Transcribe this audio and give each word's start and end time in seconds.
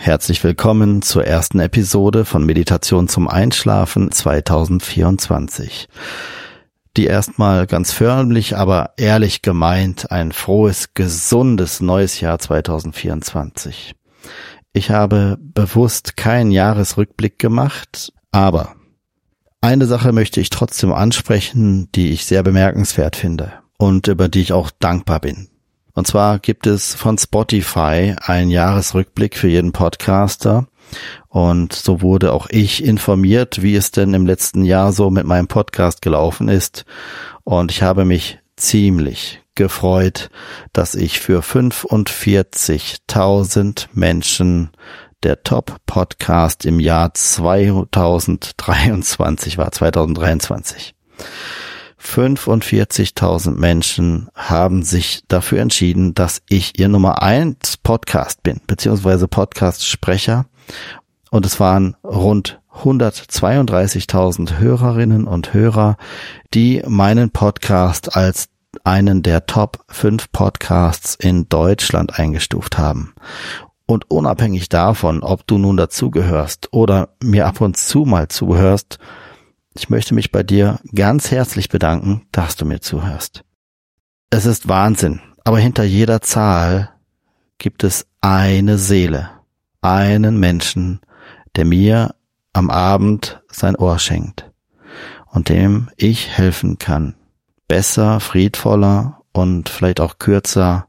Herzlich 0.00 0.44
willkommen 0.44 1.02
zur 1.02 1.26
ersten 1.26 1.58
Episode 1.58 2.24
von 2.24 2.46
Meditation 2.46 3.08
zum 3.08 3.26
Einschlafen 3.26 4.12
2024. 4.12 5.88
Die 6.96 7.04
erstmal 7.04 7.66
ganz 7.66 7.90
förmlich, 7.90 8.56
aber 8.56 8.92
ehrlich 8.96 9.42
gemeint 9.42 10.12
ein 10.12 10.30
frohes, 10.30 10.94
gesundes 10.94 11.80
neues 11.80 12.20
Jahr 12.20 12.38
2024. 12.38 13.96
Ich 14.72 14.90
habe 14.92 15.36
bewusst 15.40 16.16
keinen 16.16 16.52
Jahresrückblick 16.52 17.40
gemacht, 17.40 18.12
aber 18.30 18.76
eine 19.60 19.86
Sache 19.86 20.12
möchte 20.12 20.40
ich 20.40 20.50
trotzdem 20.50 20.92
ansprechen, 20.92 21.90
die 21.92 22.12
ich 22.12 22.24
sehr 22.24 22.44
bemerkenswert 22.44 23.16
finde 23.16 23.52
und 23.78 24.06
über 24.06 24.28
die 24.28 24.42
ich 24.42 24.52
auch 24.52 24.70
dankbar 24.70 25.18
bin. 25.18 25.48
Und 25.98 26.06
zwar 26.06 26.38
gibt 26.38 26.66
es 26.68 26.94
von 26.94 27.18
Spotify 27.18 28.14
einen 28.20 28.50
Jahresrückblick 28.50 29.36
für 29.36 29.48
jeden 29.48 29.72
Podcaster. 29.72 30.68
Und 31.26 31.72
so 31.72 32.02
wurde 32.02 32.32
auch 32.32 32.46
ich 32.50 32.84
informiert, 32.84 33.62
wie 33.62 33.74
es 33.74 33.90
denn 33.90 34.14
im 34.14 34.24
letzten 34.24 34.64
Jahr 34.64 34.92
so 34.92 35.10
mit 35.10 35.26
meinem 35.26 35.48
Podcast 35.48 36.00
gelaufen 36.00 36.48
ist. 36.48 36.84
Und 37.42 37.72
ich 37.72 37.82
habe 37.82 38.04
mich 38.04 38.38
ziemlich 38.54 39.42
gefreut, 39.56 40.30
dass 40.72 40.94
ich 40.94 41.18
für 41.18 41.40
45.000 41.40 43.86
Menschen 43.92 44.70
der 45.24 45.42
Top-Podcast 45.42 46.64
im 46.64 46.78
Jahr 46.78 47.12
2023 47.12 49.58
war, 49.58 49.72
2023. 49.72 50.94
45.000 52.02 53.52
Menschen 53.52 54.28
haben 54.34 54.82
sich 54.82 55.22
dafür 55.28 55.60
entschieden, 55.60 56.14
dass 56.14 56.42
ich 56.48 56.78
ihr 56.78 56.88
Nummer 56.88 57.22
eins 57.22 57.76
Podcast 57.76 58.42
bin, 58.42 58.60
beziehungsweise 58.66 59.28
Podcast-Sprecher. 59.28 60.46
Und 61.30 61.44
es 61.44 61.60
waren 61.60 61.96
rund 62.04 62.60
132.000 62.82 64.58
Hörerinnen 64.58 65.26
und 65.26 65.52
Hörer, 65.52 65.96
die 66.54 66.82
meinen 66.86 67.30
Podcast 67.30 68.16
als 68.16 68.48
einen 68.84 69.22
der 69.22 69.46
Top 69.46 69.84
5 69.88 70.30
Podcasts 70.30 71.14
in 71.16 71.48
Deutschland 71.48 72.18
eingestuft 72.18 72.78
haben. 72.78 73.14
Und 73.86 74.10
unabhängig 74.10 74.68
davon, 74.68 75.22
ob 75.22 75.46
du 75.46 75.58
nun 75.58 75.76
dazugehörst 75.76 76.68
oder 76.72 77.08
mir 77.22 77.46
ab 77.46 77.60
und 77.60 77.76
zu 77.76 78.04
mal 78.04 78.28
zuhörst, 78.28 78.98
ich 79.74 79.90
möchte 79.90 80.14
mich 80.14 80.32
bei 80.32 80.42
dir 80.42 80.80
ganz 80.94 81.30
herzlich 81.30 81.68
bedanken, 81.68 82.26
dass 82.32 82.56
du 82.56 82.64
mir 82.64 82.80
zuhörst. 82.80 83.44
Es 84.30 84.46
ist 84.46 84.68
Wahnsinn, 84.68 85.20
aber 85.44 85.58
hinter 85.58 85.84
jeder 85.84 86.20
Zahl 86.20 86.90
gibt 87.58 87.84
es 87.84 88.06
eine 88.20 88.78
Seele, 88.78 89.30
einen 89.80 90.38
Menschen, 90.38 91.00
der 91.56 91.64
mir 91.64 92.14
am 92.52 92.70
Abend 92.70 93.42
sein 93.50 93.76
Ohr 93.76 93.98
schenkt 93.98 94.50
und 95.26 95.48
dem 95.48 95.88
ich 95.96 96.28
helfen 96.36 96.78
kann, 96.78 97.14
besser, 97.68 98.20
friedvoller 98.20 99.22
und 99.32 99.68
vielleicht 99.68 100.00
auch 100.00 100.18
kürzer 100.18 100.88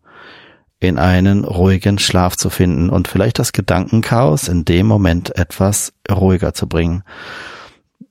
in 0.79 0.97
einen 0.97 1.43
ruhigen 1.43 1.99
Schlaf 1.99 2.37
zu 2.37 2.49
finden 2.49 2.89
und 2.89 3.07
vielleicht 3.07 3.37
das 3.37 3.51
Gedankenchaos 3.51 4.47
in 4.47 4.63
dem 4.63 4.87
Moment 4.87 5.35
etwas 5.37 5.93
ruhiger 6.09 6.53
zu 6.53 6.67
bringen. 6.67 7.03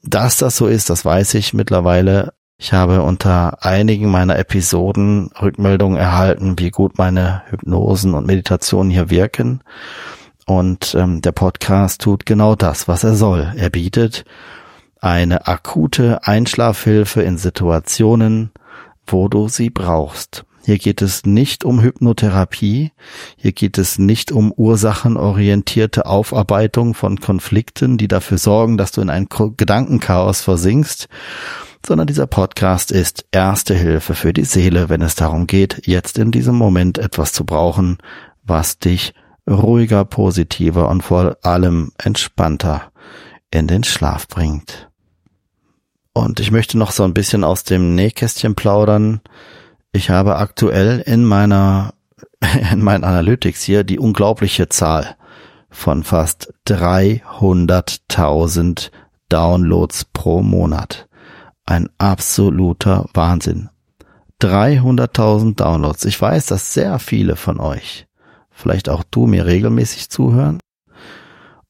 Dass 0.02 0.38
das 0.38 0.56
so 0.56 0.66
ist, 0.66 0.90
das 0.90 1.04
weiß 1.04 1.34
ich 1.34 1.54
mittlerweile. 1.54 2.34
Ich 2.58 2.72
habe 2.72 3.02
unter 3.02 3.64
einigen 3.64 4.10
meiner 4.10 4.38
Episoden 4.38 5.30
Rückmeldungen 5.40 5.96
erhalten, 5.96 6.58
wie 6.58 6.70
gut 6.70 6.98
meine 6.98 7.42
Hypnosen 7.50 8.14
und 8.14 8.26
Meditationen 8.26 8.90
hier 8.90 9.10
wirken. 9.10 9.62
Und 10.46 10.94
ähm, 10.94 11.20
der 11.20 11.32
Podcast 11.32 12.00
tut 12.00 12.26
genau 12.26 12.54
das, 12.54 12.88
was 12.88 13.04
er 13.04 13.14
soll. 13.14 13.52
Er 13.56 13.70
bietet 13.70 14.24
eine 15.00 15.46
akute 15.46 16.26
Einschlafhilfe 16.26 17.22
in 17.22 17.38
Situationen, 17.38 18.50
wo 19.06 19.28
du 19.28 19.48
sie 19.48 19.70
brauchst. 19.70 20.44
Hier 20.68 20.76
geht 20.76 21.00
es 21.00 21.24
nicht 21.24 21.64
um 21.64 21.80
Hypnotherapie, 21.80 22.92
hier 23.38 23.52
geht 23.52 23.78
es 23.78 23.98
nicht 23.98 24.32
um 24.32 24.52
ursachenorientierte 24.52 26.04
Aufarbeitung 26.04 26.92
von 26.92 27.18
Konflikten, 27.20 27.96
die 27.96 28.06
dafür 28.06 28.36
sorgen, 28.36 28.76
dass 28.76 28.92
du 28.92 29.00
in 29.00 29.08
ein 29.08 29.28
Gedankenchaos 29.30 30.42
versinkst, 30.42 31.08
sondern 31.86 32.06
dieser 32.06 32.26
Podcast 32.26 32.92
ist 32.92 33.24
erste 33.32 33.74
Hilfe 33.74 34.14
für 34.14 34.34
die 34.34 34.44
Seele, 34.44 34.90
wenn 34.90 35.00
es 35.00 35.14
darum 35.14 35.46
geht, 35.46 35.86
jetzt 35.86 36.18
in 36.18 36.32
diesem 36.32 36.56
Moment 36.56 36.98
etwas 36.98 37.32
zu 37.32 37.46
brauchen, 37.46 37.96
was 38.42 38.78
dich 38.78 39.14
ruhiger, 39.48 40.04
positiver 40.04 40.90
und 40.90 41.00
vor 41.00 41.38
allem 41.44 41.92
entspannter 41.96 42.92
in 43.50 43.68
den 43.68 43.84
Schlaf 43.84 44.28
bringt. 44.28 44.90
Und 46.12 46.40
ich 46.40 46.50
möchte 46.50 46.76
noch 46.76 46.90
so 46.90 47.04
ein 47.04 47.14
bisschen 47.14 47.42
aus 47.42 47.64
dem 47.64 47.94
Nähkästchen 47.94 48.54
plaudern. 48.54 49.22
Ich 49.92 50.10
habe 50.10 50.36
aktuell 50.36 51.00
in 51.00 51.24
meiner, 51.24 51.94
in 52.72 52.82
meinen 52.82 53.04
Analytics 53.04 53.62
hier 53.62 53.84
die 53.84 53.98
unglaubliche 53.98 54.68
Zahl 54.68 55.16
von 55.70 56.04
fast 56.04 56.52
300.000 56.66 58.90
Downloads 59.28 60.06
pro 60.06 60.42
Monat. 60.42 61.06
Ein 61.66 61.90
absoluter 61.98 63.06
Wahnsinn. 63.12 63.68
300.000 64.40 65.56
Downloads. 65.56 66.04
Ich 66.04 66.20
weiß, 66.20 66.46
dass 66.46 66.72
sehr 66.72 66.98
viele 66.98 67.36
von 67.36 67.60
euch, 67.60 68.08
vielleicht 68.50 68.88
auch 68.88 69.04
du 69.10 69.26
mir 69.26 69.46
regelmäßig 69.46 70.10
zuhören. 70.10 70.58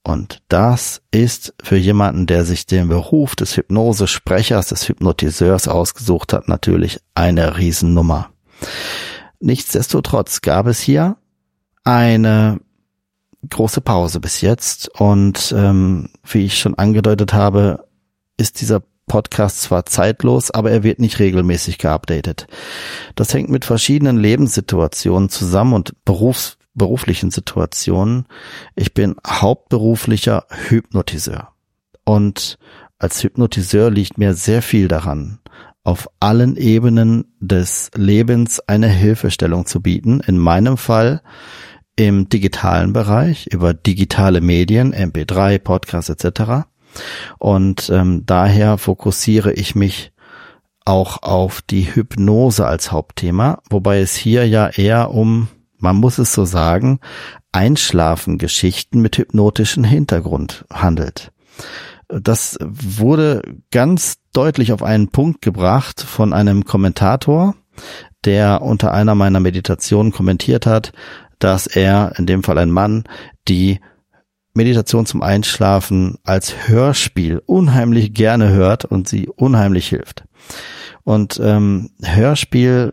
Und 0.04 0.42
das 0.48 1.03
ist 1.10 1.54
für 1.62 1.76
jemanden, 1.76 2.26
der 2.26 2.44
sich 2.44 2.66
den 2.66 2.88
Beruf 2.88 3.36
des 3.36 3.56
Hypnosesprechers, 3.56 4.69
des 4.69 4.88
Hypnotiseurs 4.88 5.69
ausgesucht 5.69 6.33
hat, 6.33 6.48
natürlich 6.48 7.00
eine 7.15 7.59
Riesennummer. 7.59 8.30
Nichtsdestotrotz 9.41 10.41
gab 10.41 10.66
es 10.66 10.80
hier 10.80 11.16
eine 11.84 12.60
große 13.48 13.80
Pause 13.80 14.21
bis 14.21 14.41
jetzt 14.41 14.89
und 15.00 15.54
ähm, 15.56 16.10
wie 16.24 16.44
ich 16.44 16.59
schon 16.59 16.74
angedeutet 16.77 17.33
habe, 17.33 17.86
ist 18.36 18.60
dieser 18.60 18.83
Podcast 19.06 19.62
zwar 19.62 19.86
zeitlos, 19.86 20.51
aber 20.51 20.71
er 20.71 20.83
wird 20.83 20.98
nicht 20.98 21.18
regelmäßig 21.18 21.78
geupdatet. 21.78 22.47
Das 23.15 23.33
hängt 23.33 23.48
mit 23.48 23.65
verschiedenen 23.65 24.18
Lebenssituationen 24.18 25.28
zusammen 25.30 25.72
und 25.72 26.04
Berufs 26.04 26.58
beruflichen 26.78 27.30
Situationen. 27.30 28.27
Ich 28.75 28.95
bin 28.95 29.16
hauptberuflicher 29.27 30.47
Hypnotiseur. 30.69 31.53
Und 32.04 32.59
als 32.98 33.22
Hypnotiseur 33.22 33.91
liegt 33.91 34.19
mir 34.19 34.34
sehr 34.34 34.63
viel 34.63 34.89
daran, 34.89 35.41
auf 35.84 36.09
allen 36.21 36.57
Ebenen 36.57 37.34
des 37.41 37.91
Lebens 37.95 38.60
eine 38.60 38.89
Hilfestellung 38.89 39.66
zu 39.66 39.83
bieten. 39.83 40.21
In 40.21 40.39
meinem 40.39 40.77
Fall 40.77 41.22
im 41.97 42.28
digitalen 42.28 42.92
Bereich 42.92 43.48
über 43.48 43.75
digitale 43.75 44.41
Medien, 44.41 44.95
MP3, 44.95 45.59
Podcast 45.59 46.10
etc. 46.10 46.69
Und 47.39 47.91
ähm, 47.91 48.22
daher 48.25 48.78
fokussiere 48.78 49.53
ich 49.53 49.75
mich 49.75 50.13
auch 50.84 51.22
auf 51.22 51.60
die 51.60 51.95
Hypnose 51.95 52.66
als 52.66 52.92
Hauptthema, 52.92 53.60
wobei 53.69 54.01
es 54.01 54.15
hier 54.15 54.48
ja 54.48 54.69
eher 54.69 55.10
um, 55.10 55.48
man 55.78 55.97
muss 55.97 56.19
es 56.19 56.33
so 56.33 56.45
sagen, 56.45 57.01
Einschlafengeschichten 57.53 59.01
mit 59.01 59.16
hypnotischen 59.19 59.84
Hintergrund 59.84 60.65
handelt. 60.72 61.33
Das 62.09 62.59
wurde 62.63 63.42
ganz 63.71 64.16
deutlich 64.33 64.72
auf 64.72 64.83
einen 64.83 65.09
Punkt 65.09 65.42
gebracht 65.42 66.01
von 66.01 66.33
einem 66.33 66.65
Kommentator, 66.65 67.54
der 68.25 68.63
unter 68.63 68.92
einer 68.92 69.15
meiner 69.15 69.41
Meditationen 69.41 70.13
kommentiert 70.13 70.66
hat, 70.66 70.92
dass 71.39 71.66
er, 71.66 72.13
in 72.19 72.27
dem 72.27 72.42
Fall 72.42 72.59
ein 72.59 72.71
Mann, 72.71 73.04
die 73.47 73.80
Meditation 74.54 75.07
zum 75.07 75.22
Einschlafen 75.22 76.19
als 76.25 76.69
Hörspiel 76.69 77.41
unheimlich 77.47 78.13
gerne 78.13 78.51
hört 78.51 78.84
und 78.84 79.09
sie 79.09 79.28
unheimlich 79.28 79.89
hilft. 79.89 80.25
Und 81.04 81.41
ähm, 81.42 81.91
Hörspiel 82.03 82.92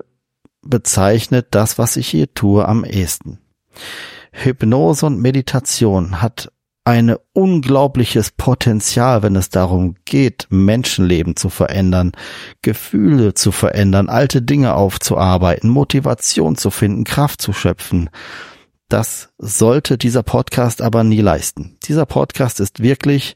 bezeichnet 0.65 1.47
das, 1.51 1.77
was 1.77 1.95
ich 1.97 2.07
hier 2.07 2.33
tue, 2.33 2.67
am 2.67 2.83
ehesten. 2.83 3.39
Hypnose 4.31 5.05
und 5.05 5.21
Meditation 5.21 6.21
hat 6.21 6.51
ein 6.83 7.15
unglaubliches 7.33 8.31
Potenzial, 8.31 9.23
wenn 9.23 9.35
es 9.35 9.49
darum 9.49 9.95
geht, 10.05 10.45
Menschenleben 10.49 11.35
zu 11.35 11.49
verändern, 11.49 12.11
Gefühle 12.61 13.33
zu 13.33 13.51
verändern, 13.51 14.07
alte 14.07 14.43
Dinge 14.43 14.75
aufzuarbeiten, 14.75 15.69
Motivation 15.69 16.55
zu 16.55 16.69
finden, 16.69 17.03
Kraft 17.03 17.41
zu 17.41 17.53
schöpfen. 17.53 18.09
Das 18.87 19.29
sollte 19.39 19.97
dieser 19.97 20.21
Podcast 20.21 20.83
aber 20.83 21.03
nie 21.03 21.21
leisten. 21.21 21.77
Dieser 21.87 22.05
Podcast 22.05 22.59
ist 22.59 22.83
wirklich 22.83 23.35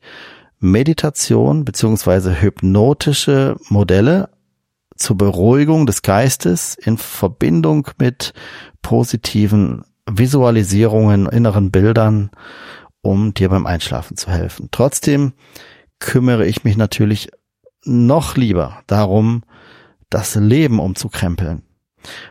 Meditation 0.59 1.65
beziehungsweise 1.65 2.41
hypnotische 2.41 3.55
Modelle 3.69 4.29
zur 4.99 5.17
Beruhigung 5.17 5.85
des 5.85 6.01
Geistes 6.01 6.75
in 6.75 6.97
Verbindung 6.97 7.89
mit 7.97 8.33
positiven 8.81 9.83
Visualisierungen, 10.09 11.25
inneren 11.27 11.71
Bildern, 11.71 12.31
um 13.01 13.33
dir 13.33 13.49
beim 13.49 13.65
Einschlafen 13.65 14.17
zu 14.17 14.29
helfen. 14.29 14.67
Trotzdem 14.71 15.33
kümmere 15.99 16.45
ich 16.45 16.63
mich 16.63 16.77
natürlich 16.77 17.29
noch 17.85 18.35
lieber 18.35 18.81
darum, 18.87 19.43
das 20.09 20.35
Leben 20.35 20.79
umzukrempeln. 20.79 21.63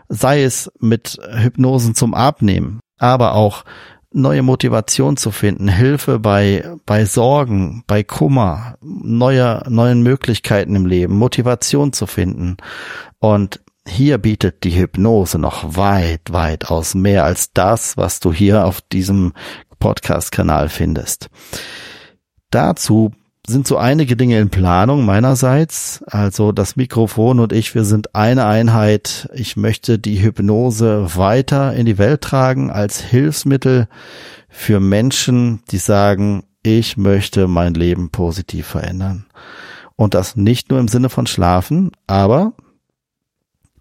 Sei 0.09 0.43
es 0.43 0.71
mit 0.79 1.19
Hypnosen 1.31 1.95
zum 1.95 2.15
Abnehmen, 2.15 2.81
aber 2.99 3.35
auch 3.35 3.65
neue 4.13 4.43
Motivation 4.43 5.17
zu 5.17 5.31
finden, 5.31 5.69
Hilfe 5.69 6.19
bei, 6.19 6.65
bei 6.87 7.05
Sorgen, 7.05 7.85
bei 7.87 8.03
Kummer, 8.03 8.77
neue, 8.81 9.63
neuen 9.69 10.03
Möglichkeiten 10.03 10.75
im 10.75 10.87
Leben, 10.87 11.17
Motivation 11.17 11.93
zu 11.93 12.07
finden. 12.07 12.57
Und 13.19 13.61
hier 13.87 14.19
bietet 14.19 14.65
die 14.65 14.79
Hypnose 14.79 15.39
noch 15.39 15.77
weit, 15.77 16.33
weit 16.33 16.71
aus 16.71 16.95
mehr 16.95 17.25
als 17.25 17.53
das, 17.53 17.97
was 17.97 18.21
du 18.21 18.33
hier 18.33 18.65
auf 18.65 18.81
diesem 18.81 19.33
Podcast-Kanal 19.79 20.69
findest. 20.69 21.29
Dazu 22.51 23.13
sind 23.49 23.67
so 23.67 23.79
einige 23.79 24.17
Dinge 24.17 24.39
in 24.39 24.51
Planung 24.51 25.05
meinerseits. 25.05 26.03
Also 26.07 26.53
das 26.53 26.77
Mikrofon 26.77 27.41
und 27.41 27.53
ich, 27.53 27.75
wir 27.75 27.85
sind 27.85 28.15
eine 28.15 28.47
Einheit. 28.47 29.29
Ich 29.35 29.57
möchte 29.57 29.99
die 29.99 30.23
Hypnose 30.23 31.17
weiter 31.17 31.75
in 31.75 31.87
die 31.87 31.99
Welt 31.99 32.21
tragen 32.21 32.71
als 32.71 33.01
Hilfsmittel 33.01 33.89
für 34.49 34.81
Menschen, 34.81 35.63
die 35.71 35.79
sagen, 35.79 36.45
ich 36.63 36.97
möchte 36.97 37.49
mein 37.49 37.75
Leben 37.75 38.11
positiv 38.11 38.67
verändern. 38.67 39.27
Und 39.97 40.15
das 40.15 40.37
nicht 40.37 40.71
nur 40.71 40.79
im 40.79 40.89
Sinne 40.89 41.09
von 41.09 41.27
Schlafen, 41.27 41.93
aber 42.07 42.53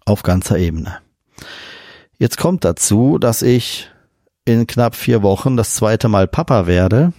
auf 0.06 0.22
ganzer 0.22 0.58
Ebene. 0.58 0.98
Jetzt 2.18 2.38
kommt 2.38 2.64
dazu, 2.64 3.18
dass 3.18 3.42
ich 3.42 3.90
in 4.44 4.66
knapp 4.66 4.96
vier 4.96 5.22
Wochen 5.22 5.56
das 5.56 5.74
zweite 5.74 6.08
Mal 6.08 6.26
Papa 6.26 6.66
werde 6.66 7.12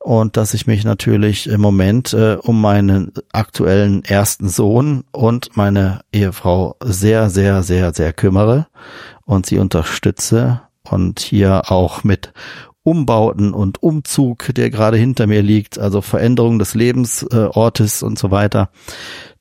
und 0.00 0.36
dass 0.36 0.54
ich 0.54 0.66
mich 0.66 0.84
natürlich 0.84 1.46
im 1.46 1.60
Moment 1.60 2.12
äh, 2.14 2.38
um 2.40 2.60
meinen 2.60 3.12
aktuellen 3.32 4.02
ersten 4.04 4.48
Sohn 4.48 5.04
und 5.12 5.56
meine 5.56 6.00
Ehefrau 6.12 6.76
sehr, 6.82 7.30
sehr, 7.30 7.62
sehr, 7.62 7.92
sehr 7.92 8.12
kümmere 8.12 8.66
und 9.26 9.46
sie 9.46 9.58
unterstütze 9.58 10.62
und 10.82 11.20
hier 11.20 11.70
auch 11.70 12.02
mit 12.02 12.32
Umbauten 12.82 13.52
und 13.52 13.82
Umzug, 13.82 14.54
der 14.54 14.70
gerade 14.70 14.96
hinter 14.96 15.26
mir 15.26 15.42
liegt, 15.42 15.78
also 15.78 16.00
Veränderung 16.00 16.58
des 16.58 16.74
Lebensortes 16.74 18.02
und 18.02 18.18
so 18.18 18.30
weiter, 18.30 18.70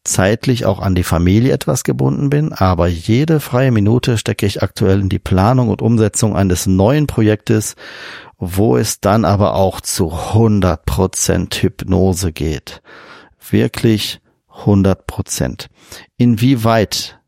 zeitlich 0.04 0.66
auch 0.66 0.80
an 0.80 0.94
die 0.94 1.04
Familie 1.04 1.54
etwas 1.54 1.84
gebunden 1.84 2.30
bin, 2.30 2.52
aber 2.52 2.88
jede 2.88 3.40
freie 3.40 3.72
Minute 3.72 4.18
stecke 4.18 4.46
ich 4.46 4.62
aktuell 4.62 5.00
in 5.00 5.10
die 5.10 5.20
Planung 5.20 5.70
und 5.70 5.82
Umsetzung 5.82 6.36
eines 6.36 6.68
neuen 6.68 7.08
Projektes 7.08 7.76
wo 8.39 8.77
es 8.77 9.01
dann 9.01 9.25
aber 9.25 9.56
auch 9.56 9.81
zu 9.81 10.12
100 10.12 10.86
Prozent 10.86 11.56
Hypnose 11.56 12.31
geht. 12.31 12.81
Wirklich 13.50 14.21
100 14.50 15.06
Prozent. 15.06 15.69
Inwieweit 16.18 17.19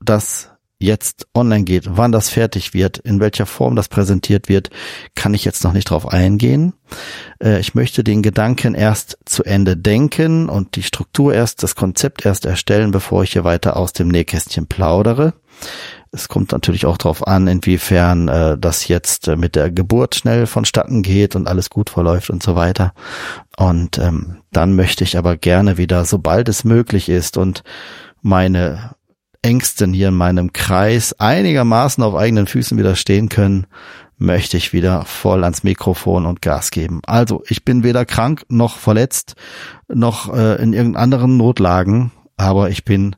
das 0.00 0.51
jetzt 0.82 1.26
online 1.34 1.64
geht, 1.64 1.84
wann 1.88 2.12
das 2.12 2.28
fertig 2.28 2.74
wird, 2.74 2.98
in 2.98 3.20
welcher 3.20 3.46
Form 3.46 3.76
das 3.76 3.88
präsentiert 3.88 4.48
wird, 4.48 4.70
kann 5.14 5.34
ich 5.34 5.44
jetzt 5.44 5.64
noch 5.64 5.72
nicht 5.72 5.90
drauf 5.90 6.08
eingehen. 6.08 6.74
Äh, 7.42 7.60
ich 7.60 7.74
möchte 7.74 8.04
den 8.04 8.22
Gedanken 8.22 8.74
erst 8.74 9.18
zu 9.24 9.44
Ende 9.44 9.76
denken 9.76 10.48
und 10.48 10.76
die 10.76 10.82
Struktur 10.82 11.34
erst, 11.34 11.62
das 11.62 11.74
Konzept 11.74 12.26
erst 12.26 12.44
erstellen, 12.44 12.90
bevor 12.90 13.22
ich 13.22 13.32
hier 13.32 13.44
weiter 13.44 13.76
aus 13.76 13.92
dem 13.92 14.08
Nähkästchen 14.08 14.66
plaudere. 14.66 15.34
Es 16.14 16.28
kommt 16.28 16.52
natürlich 16.52 16.84
auch 16.84 16.98
darauf 16.98 17.26
an, 17.26 17.46
inwiefern 17.46 18.28
äh, 18.28 18.58
das 18.58 18.86
jetzt 18.86 19.28
äh, 19.28 19.36
mit 19.36 19.54
der 19.54 19.70
Geburt 19.70 20.14
schnell 20.14 20.46
vonstatten 20.46 21.02
geht 21.02 21.34
und 21.34 21.48
alles 21.48 21.70
gut 21.70 21.88
verläuft 21.88 22.28
und 22.28 22.42
so 22.42 22.54
weiter. 22.54 22.92
Und 23.56 23.98
ähm, 23.98 24.42
dann 24.52 24.76
möchte 24.76 25.04
ich 25.04 25.16
aber 25.16 25.36
gerne 25.38 25.78
wieder, 25.78 26.04
sobald 26.04 26.50
es 26.50 26.64
möglich 26.64 27.08
ist 27.08 27.38
und 27.38 27.62
meine 28.20 28.94
Ängsten 29.42 29.92
hier 29.92 30.08
in 30.08 30.14
meinem 30.14 30.52
Kreis 30.52 31.14
einigermaßen 31.18 32.02
auf 32.02 32.14
eigenen 32.14 32.46
Füßen 32.46 32.78
wieder 32.78 32.94
stehen 32.94 33.28
können, 33.28 33.66
möchte 34.18 34.56
ich 34.56 34.72
wieder 34.72 35.04
voll 35.04 35.42
ans 35.42 35.64
Mikrofon 35.64 36.26
und 36.26 36.42
Gas 36.42 36.70
geben. 36.70 37.00
Also 37.06 37.42
ich 37.48 37.64
bin 37.64 37.82
weder 37.82 38.04
krank 38.04 38.44
noch 38.48 38.76
verletzt 38.76 39.34
noch 39.88 40.32
äh, 40.32 40.62
in 40.62 40.72
irgendeinen 40.72 40.96
anderen 40.96 41.36
Notlagen, 41.36 42.12
aber 42.36 42.70
ich 42.70 42.84
bin 42.84 43.16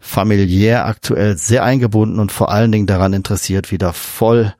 familiär 0.00 0.86
aktuell 0.86 1.36
sehr 1.36 1.62
eingebunden 1.62 2.18
und 2.18 2.32
vor 2.32 2.50
allen 2.50 2.72
Dingen 2.72 2.86
daran 2.86 3.12
interessiert, 3.12 3.70
wieder 3.70 3.92
voll 3.92 4.54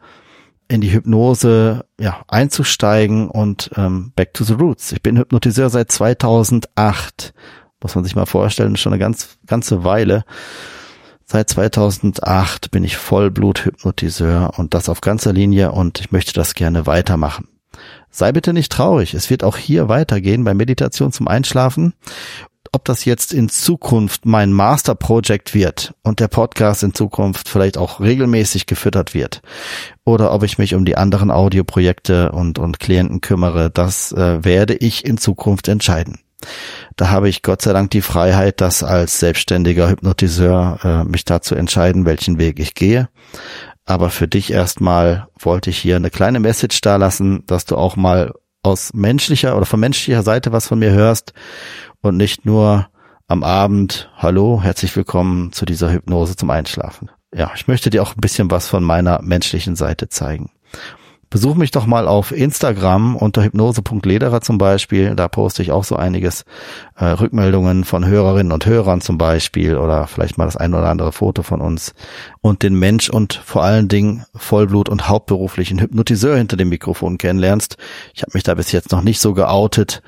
in 0.69 0.81
die 0.81 0.93
Hypnose 0.93 1.85
ja, 1.99 2.23
einzusteigen 2.29 3.29
und 3.29 3.71
ähm, 3.77 4.13
back 4.15 4.35
to 4.35 4.45
the 4.45 4.53
roots. 4.53 4.93
Ich 4.93 5.03
bin 5.03 5.19
Hypnotiseur 5.19 5.69
seit 5.71 5.91
2008. 5.91 7.35
Muss 7.83 7.95
man 7.95 8.05
sich 8.05 8.15
mal 8.15 8.27
vorstellen, 8.27 8.77
schon 8.77 8.93
eine 8.93 9.01
ganz 9.01 9.39
ganze 9.47 9.83
Weile. 9.83 10.25
Seit 11.33 11.49
2008 11.49 12.73
bin 12.73 12.83
ich 12.83 12.97
Vollblut-Hypnotiseur 12.97 14.59
und 14.59 14.75
das 14.75 14.89
auf 14.89 15.01
ganzer 15.01 15.33
Linie 15.33 15.71
und 15.71 16.01
ich 16.01 16.11
möchte 16.11 16.33
das 16.33 16.55
gerne 16.55 16.89
weitermachen. 16.89 17.47
Sei 18.11 18.33
bitte 18.33 18.53
nicht 18.53 18.73
traurig, 18.73 19.15
es 19.15 19.31
wird 19.31 19.45
auch 19.45 19.57
hier 19.57 19.89
weitergehen 19.89 20.43
bei 20.43 20.55
Meditation 20.55 21.13
zum 21.13 21.29
Einschlafen 21.29 21.95
ob 22.73 22.85
das 22.85 23.05
jetzt 23.05 23.33
in 23.33 23.49
Zukunft 23.49 24.27
mein 24.27 24.53
Master 24.53 24.95
Project 24.95 25.55
wird 25.55 25.93
und 26.05 26.21
der 26.21 26.29
Podcast 26.29 26.85
in 26.85 26.95
Zukunft 26.95 27.49
vielleicht 27.49 27.77
auch 27.77 28.01
regelmäßig 28.01 28.67
gefüttert 28.67 29.13
wird 29.13 29.43
oder 30.05 30.33
ob 30.33 30.45
ich 30.45 30.59
mich 30.59 30.77
um 30.77 30.85
die 30.85 30.97
anderen 30.97 31.33
Audioprojekte 31.33 32.31
und, 32.31 32.61
und 32.61 32.79
Klienten 32.79 33.21
kümmere, 33.21 33.71
das 33.71 34.13
äh, 34.13 34.45
werde 34.45 34.75
ich 34.75 35.05
in 35.05 35.19
Zukunft 35.19 35.67
entscheiden. 35.67 36.21
Da 36.97 37.11
habe 37.11 37.29
ich 37.29 37.43
Gott 37.43 37.63
sei 37.63 37.73
Dank 37.73 37.91
die 37.91 38.03
Freiheit, 38.03 38.61
das 38.61 38.83
als 38.83 39.21
selbstständiger 39.21 39.89
Hypnotiseur 39.89 40.79
äh, 40.83 41.05
mich 41.05 41.25
dazu 41.25 41.55
entscheiden, 41.55 42.05
welchen 42.05 42.39
Weg 42.39 42.59
ich 42.59 42.75
gehe. 42.75 43.09
Aber 43.87 44.11
für 44.11 44.29
dich 44.29 44.53
erstmal 44.53 45.29
wollte 45.39 45.71
ich 45.71 45.79
hier 45.79 45.97
eine 45.97 46.11
kleine 46.11 46.41
Message 46.41 46.81
da 46.81 46.97
lassen, 46.97 47.45
dass 47.47 47.65
du 47.65 47.77
auch 47.77 47.97
mal 47.97 48.33
aus 48.63 48.93
menschlicher 48.93 49.57
oder 49.57 49.67
von 49.67 49.81
menschlicher 49.81 50.23
Seite 50.23 50.53
was 50.53 50.69
von 50.69 50.79
mir 50.79 50.91
hörst 50.91 51.33
und 52.03 52.17
nicht 52.17 52.45
nur 52.45 52.89
am 53.27 53.43
Abend, 53.45 54.11
hallo, 54.17 54.61
herzlich 54.63 54.95
willkommen 54.97 55.53
zu 55.53 55.65
dieser 55.65 55.91
Hypnose 55.91 56.37
zum 56.37 56.51
Einschlafen. 56.51 57.11
Ja, 57.33 57.53
ich 57.55 57.69
möchte 57.69 57.89
dir 57.89 58.03
auch 58.03 58.17
ein 58.17 58.21
bisschen 58.21 58.51
was 58.51 58.69
von 58.69 58.83
meiner 58.83 59.23
menschlichen 59.23 59.77
Seite 59.77 60.09
zeigen. 60.09 60.51
Besuch 61.31 61.55
mich 61.55 61.71
doch 61.71 61.87
mal 61.87 62.09
auf 62.09 62.33
Instagram 62.33 63.15
unter 63.15 63.45
hypnose.lederer 63.45 64.41
zum 64.41 64.59
Beispiel. 64.59 65.15
Da 65.15 65.29
poste 65.29 65.63
ich 65.63 65.71
auch 65.71 65.85
so 65.85 65.95
einiges. 65.95 66.45
Äh, 66.97 67.05
Rückmeldungen 67.07 67.85
von 67.85 68.05
Hörerinnen 68.05 68.51
und 68.53 68.67
Hörern 68.67 69.01
zum 69.01 69.17
Beispiel 69.17 69.77
oder 69.77 70.09
vielleicht 70.09 70.39
mal 70.39 70.47
das 70.47 70.57
ein 70.57 70.75
oder 70.75 70.89
andere 70.89 71.13
Foto 71.13 71.45
von 71.45 71.61
uns. 71.61 71.95
Und 72.41 72.65
den 72.65 72.75
Mensch 72.75 73.09
und 73.09 73.35
vor 73.35 73.63
allen 73.63 73.87
Dingen 73.87 74.25
Vollblut 74.35 74.89
und 74.89 75.09
hauptberuflichen 75.09 75.81
Hypnotiseur 75.81 76.37
hinter 76.37 76.57
dem 76.57 76.69
Mikrofon 76.69 77.17
kennenlernst. 77.17 77.77
Ich 78.13 78.23
habe 78.23 78.33
mich 78.35 78.43
da 78.43 78.55
bis 78.55 78.73
jetzt 78.73 78.91
noch 78.91 79.03
nicht 79.03 79.21
so 79.21 79.33
geoutet 79.33 80.03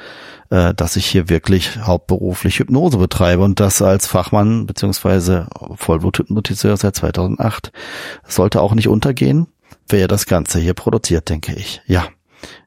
äh, 0.50 0.75
dass 0.75 0.97
ich 0.97 1.07
hier 1.07 1.29
wirklich 1.29 1.79
hauptberuflich 1.79 2.59
Hypnose 2.59 2.99
betreibe 2.99 3.43
und 3.43 3.61
das 3.61 3.81
als 3.81 4.09
Fachmann 4.09 4.67
beziehungsweise 4.67 5.47
Vollbluthypnotiseur 5.76 6.76
seit 6.76 6.97
2008. 6.97 7.73
Sollte 8.26 8.61
auch 8.61 8.75
nicht 8.75 8.88
untergehen, 8.88 9.47
wer 9.89 10.09
das 10.09 10.27
Ganze 10.27 10.59
hier 10.59 10.75
produziert, 10.75 11.29
denke 11.29 11.55
ich. 11.55 11.83
Ja, 11.87 12.07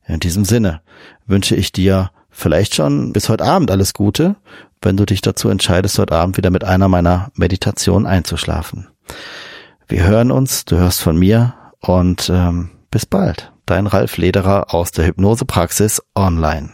in 0.08 0.20
diesem 0.20 0.46
Sinne 0.46 0.82
wünsche 1.26 1.56
ich 1.56 1.72
dir 1.72 2.12
vielleicht 2.30 2.76
schon 2.76 3.14
bis 3.14 3.30
heute 3.30 3.44
Abend 3.44 3.72
alles 3.72 3.94
Gute, 3.94 4.36
wenn 4.82 4.98
du 4.98 5.06
dich 5.06 5.22
dazu 5.22 5.50
entscheidest, 5.50 5.98
heute 5.98 6.16
Abend 6.16 6.38
wieder 6.38 6.52
mit 6.52 6.64
einer 6.64 6.88
meiner 6.88 7.32
Meditationen 7.34 8.06
einzuschlafen. 8.06 8.88
Wir 9.88 10.04
hören 10.04 10.32
uns, 10.32 10.66
du 10.66 10.78
hörst 10.78 11.02
von 11.02 11.18
mir 11.18 11.54
und 11.80 12.30
ähm, 12.30 12.72
bis 12.92 13.06
bald. 13.06 13.52
Dein 13.66 13.88
Ralf 13.88 14.18
Lederer 14.18 14.74
aus 14.74 14.92
der 14.92 15.08
Hypnosepraxis 15.08 16.02
online. 16.16 16.72